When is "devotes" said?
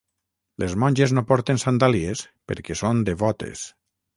3.11-3.63